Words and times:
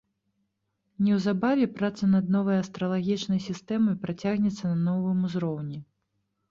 Неўзабаве 1.07 1.67
праца 1.77 2.09
над 2.15 2.33
новай 2.37 2.57
астралагічнай 2.63 3.45
сістэмай 3.51 3.95
працягнецца 4.09 4.65
на 4.75 4.77
новым 4.91 5.17
узроўні. 5.31 5.79